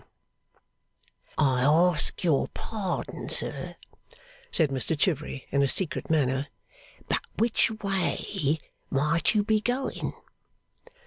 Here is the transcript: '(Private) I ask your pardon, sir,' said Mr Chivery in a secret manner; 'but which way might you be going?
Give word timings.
'(Private) 1.37 1.37
I 1.37 1.61
ask 1.61 2.23
your 2.23 2.47
pardon, 2.55 3.29
sir,' 3.29 3.75
said 4.51 4.71
Mr 4.71 4.97
Chivery 4.97 5.45
in 5.51 5.61
a 5.61 5.67
secret 5.67 6.09
manner; 6.09 6.47
'but 7.07 7.21
which 7.37 7.69
way 7.83 8.57
might 8.89 9.35
you 9.35 9.43
be 9.43 9.61
going? 9.61 10.13